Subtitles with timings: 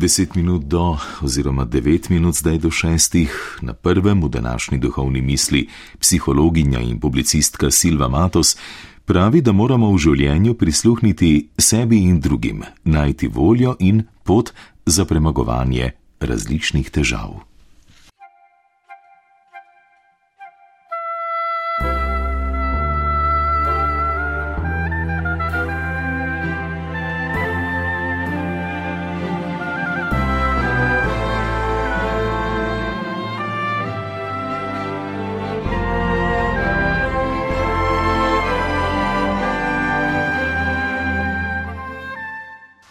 [0.00, 5.68] Deset minut do, oziroma devet minut zdaj do šestih, na prvem v današnji duhovni misli
[5.98, 8.56] psihologinja in publicistka Silva Matos
[9.04, 14.54] pravi, da moramo v življenju prisluhniti sebi in drugim, najti voljo in pot
[14.86, 17.49] za premagovanje različnih težav.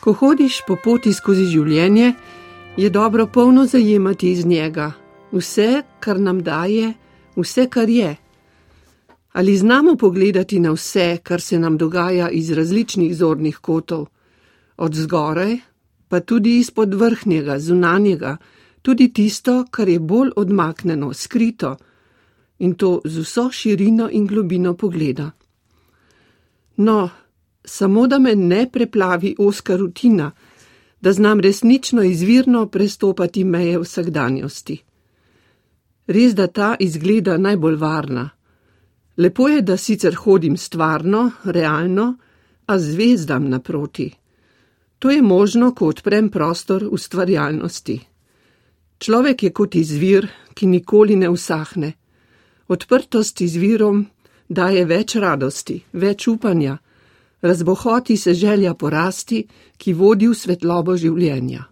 [0.09, 2.07] Ko hodiš po poti skozi življenje,
[2.81, 4.87] je dobro polno zajemati iz njega
[5.29, 6.95] vse, kar nam daje,
[7.35, 8.15] vse, kar je.
[9.37, 14.07] Ali znamo pogledati na vse, kar se nam dogaja iz različnih zornih kotov,
[14.77, 15.55] od zgoraj,
[16.07, 18.37] pa tudi izpod vrhnjega, zunanjega,
[18.81, 21.75] tudi tisto, kar je bolj odmaknjeno, skrito,
[22.65, 25.31] in to z vso širino in globino pogleda.
[26.77, 27.09] No,
[27.69, 30.31] samo da me ne preplavi oska rutina,
[31.01, 34.77] da znam resnično izvirno prestopati meje vsakdanjosti.
[36.07, 38.29] Res, da ta izgleda najbolj varna.
[39.17, 42.17] Lepo je, da sicer hodim stvarno, realno,
[42.65, 44.11] a zvezdam naproti.
[44.99, 47.99] To je možno, ko odprem prostor ustvarjalnosti.
[48.97, 51.93] Človek je kot izvir, ki nikoli ne usahne.
[52.67, 54.05] Odprtost izvirom
[54.49, 56.77] daje več radosti, več upanja
[57.41, 61.63] razbohoti se želja porasti, ki vodi v svetlobo življenja.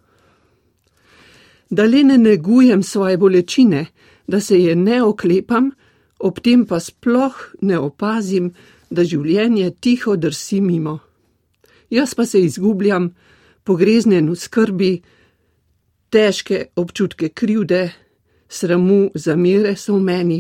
[1.70, 3.86] Da le ne negujem svoje bolečine,
[4.28, 5.72] da se je ne oklepam,
[6.20, 8.54] ob tem pa sploh ne opazim,
[8.90, 11.00] da življenje tiho drsi mimo.
[11.90, 13.12] Jaz pa se izgubljam,
[13.64, 14.92] pogreznen v skrbi,
[16.10, 17.90] težke občutke krivde,
[18.48, 20.40] sramu, zamere so v meni,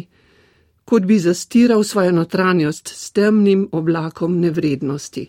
[0.87, 5.25] kot bi zastiral svojo notranjost s temnim oblakom nevrednosti.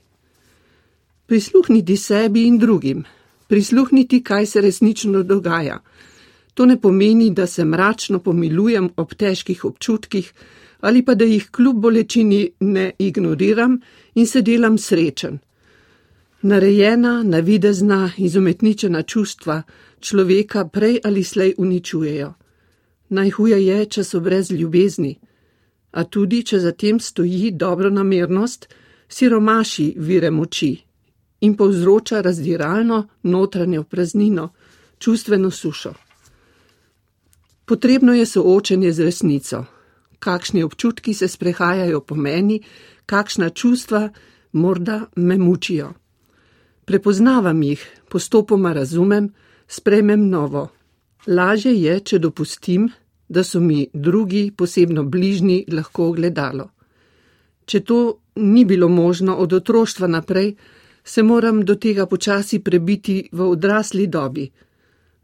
[1.27, 3.03] Prisluhniti sebi in drugim,
[3.49, 5.81] prisluhniti, kaj se resnično dogaja.
[6.55, 10.33] To ne pomeni, da se mračno pomilujem ob težkih občutkih
[10.81, 13.81] ali pa da jih kljub bolečini ne ignoriram
[14.15, 15.39] in se delam srečen.
[16.43, 19.63] Narejena, navidezna, izumetničena čustva
[20.01, 22.35] človeka prej ali slej uničujejo.
[23.09, 25.19] Najhuje je, če so brez ljubezni
[25.91, 28.69] a tudi, če za tem stoji dobro namernost,
[29.09, 30.77] siromaši vire moči
[31.41, 34.49] in povzroča razdiralno notranjo praznino,
[34.99, 35.93] čustveno sušo.
[37.65, 39.65] Potrebno je soočenje z resnico,
[40.19, 42.63] kakšni občutki se sprehajajo po meni,
[43.07, 44.09] kakšna čustva
[44.53, 45.93] morda me mučijo.
[46.85, 49.33] Prepoznavam jih, postopoma razumem,
[49.69, 50.69] spremem novo.
[51.27, 52.89] Laže je, če dopustim,
[53.29, 56.71] da so mi drugi, posebno bližnji, lahko ogledalo.
[57.65, 60.55] Če to ni bilo možno od otroštva naprej,
[61.05, 64.51] se moram do tega počasi prebiti v odrasli dobi.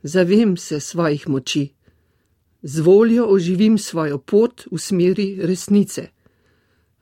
[0.02, 1.68] Zavem se svojih moči.
[2.62, 6.08] Z voljo oživim svojo pot v smeri resnice.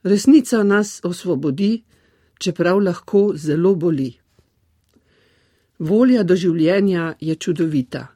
[0.03, 1.83] Resnica nas osvobodi,
[2.39, 4.11] čeprav lahko zelo boli.
[5.79, 8.12] Volja do življenja je čudovita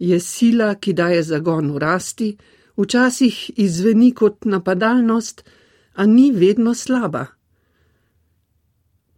[0.00, 2.36] je sila, ki daje zagon v rasti,
[2.76, 5.44] včasih izveni kot napadalnost,
[5.94, 7.26] a ni vedno slaba.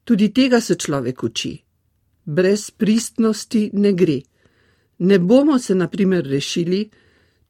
[0.04, 1.53] Tudi tega se človek uči.
[2.25, 4.21] Brez pristnosti ne gre.
[4.98, 6.91] Ne bomo se, na primer, rešili,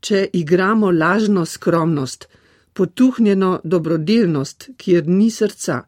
[0.00, 2.28] če igramo lažno skromnost,
[2.72, 5.82] potuhnjeno dobrodelnost, kjer ni srca,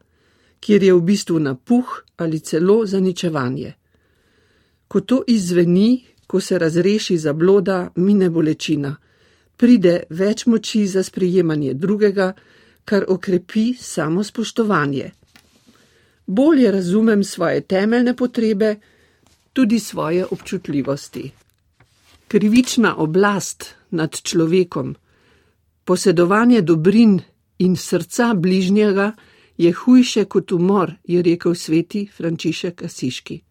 [0.59, 3.73] kjer je v bistvu napuh ali celo zaničevanje.
[4.87, 8.95] Ko to izveni, ko se razreši zabloda, mine bolečina,
[9.57, 12.33] pride več moči za sprejemanje drugega,
[12.85, 15.11] kar okrepi samo spoštovanje.
[16.27, 18.75] Bolje razumem svoje temeljne potrebe,
[19.53, 21.31] tudi svoje občutljivosti.
[22.27, 24.95] Krivična oblast nad človekom,
[25.83, 27.19] posedovanje dobrin
[27.57, 29.11] in srca bližnjega
[29.57, 33.44] je hujše kot umor, je rekel sveti Frančišek Asiški.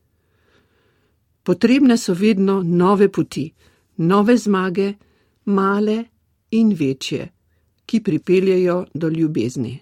[1.45, 3.53] Potrebne so vedno nove poti,
[3.97, 4.95] nove zmage,
[5.45, 6.05] male
[6.51, 7.33] in večje,
[7.85, 9.75] ki pripeljajo do ljubezni.